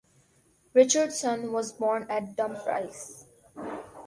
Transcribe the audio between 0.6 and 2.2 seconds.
Richardson was born